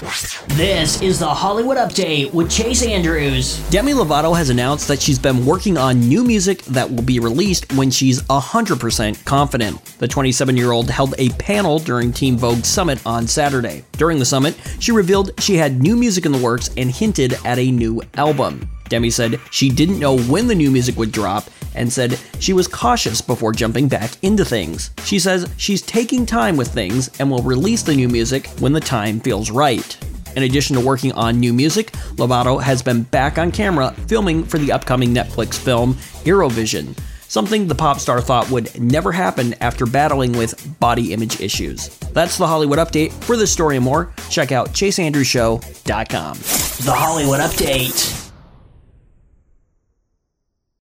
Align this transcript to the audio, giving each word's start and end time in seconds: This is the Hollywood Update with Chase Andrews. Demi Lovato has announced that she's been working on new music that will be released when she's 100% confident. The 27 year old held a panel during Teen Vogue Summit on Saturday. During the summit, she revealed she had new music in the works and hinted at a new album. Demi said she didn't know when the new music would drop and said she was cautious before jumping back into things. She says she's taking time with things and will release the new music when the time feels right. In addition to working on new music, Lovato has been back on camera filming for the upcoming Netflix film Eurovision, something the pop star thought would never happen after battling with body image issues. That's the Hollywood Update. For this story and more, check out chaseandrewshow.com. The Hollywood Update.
This 0.00 1.02
is 1.02 1.18
the 1.18 1.28
Hollywood 1.28 1.76
Update 1.76 2.32
with 2.32 2.50
Chase 2.50 2.82
Andrews. 2.82 3.58
Demi 3.68 3.92
Lovato 3.92 4.34
has 4.34 4.48
announced 4.48 4.88
that 4.88 5.02
she's 5.02 5.18
been 5.18 5.44
working 5.44 5.76
on 5.76 6.00
new 6.00 6.24
music 6.24 6.62
that 6.64 6.90
will 6.90 7.02
be 7.02 7.20
released 7.20 7.70
when 7.74 7.90
she's 7.90 8.22
100% 8.22 9.22
confident. 9.26 9.84
The 9.98 10.08
27 10.08 10.56
year 10.56 10.72
old 10.72 10.88
held 10.88 11.14
a 11.18 11.28
panel 11.30 11.78
during 11.78 12.14
Teen 12.14 12.38
Vogue 12.38 12.64
Summit 12.64 12.98
on 13.04 13.26
Saturday. 13.26 13.84
During 13.92 14.18
the 14.18 14.24
summit, 14.24 14.56
she 14.78 14.90
revealed 14.90 15.32
she 15.38 15.56
had 15.56 15.82
new 15.82 15.96
music 15.96 16.24
in 16.24 16.32
the 16.32 16.38
works 16.38 16.70
and 16.78 16.90
hinted 16.90 17.34
at 17.44 17.58
a 17.58 17.70
new 17.70 18.00
album. 18.14 18.70
Demi 18.90 19.08
said 19.08 19.40
she 19.50 19.70
didn't 19.70 19.98
know 19.98 20.18
when 20.18 20.46
the 20.48 20.54
new 20.54 20.70
music 20.70 20.96
would 20.96 21.12
drop 21.12 21.44
and 21.74 21.90
said 21.90 22.18
she 22.40 22.52
was 22.52 22.68
cautious 22.68 23.20
before 23.22 23.52
jumping 23.52 23.88
back 23.88 24.10
into 24.22 24.44
things. 24.44 24.90
She 25.04 25.18
says 25.18 25.48
she's 25.56 25.80
taking 25.80 26.26
time 26.26 26.56
with 26.56 26.68
things 26.68 27.08
and 27.18 27.30
will 27.30 27.42
release 27.42 27.82
the 27.82 27.94
new 27.94 28.08
music 28.08 28.48
when 28.58 28.72
the 28.72 28.80
time 28.80 29.20
feels 29.20 29.50
right. 29.50 29.96
In 30.36 30.42
addition 30.42 30.76
to 30.76 30.84
working 30.84 31.12
on 31.12 31.40
new 31.40 31.52
music, 31.52 31.92
Lovato 32.16 32.60
has 32.60 32.82
been 32.82 33.04
back 33.04 33.38
on 33.38 33.50
camera 33.50 33.92
filming 34.06 34.44
for 34.44 34.58
the 34.58 34.72
upcoming 34.72 35.14
Netflix 35.14 35.54
film 35.54 35.94
Eurovision, 36.24 36.96
something 37.28 37.66
the 37.66 37.74
pop 37.74 37.98
star 37.98 38.20
thought 38.20 38.50
would 38.50 38.80
never 38.80 39.12
happen 39.12 39.54
after 39.60 39.86
battling 39.86 40.32
with 40.32 40.78
body 40.78 41.12
image 41.12 41.40
issues. 41.40 41.88
That's 42.12 42.38
the 42.38 42.46
Hollywood 42.46 42.78
Update. 42.78 43.12
For 43.24 43.36
this 43.36 43.52
story 43.52 43.76
and 43.76 43.84
more, 43.84 44.12
check 44.30 44.52
out 44.52 44.68
chaseandrewshow.com. 44.70 46.36
The 46.84 46.92
Hollywood 46.92 47.40
Update. 47.40 48.19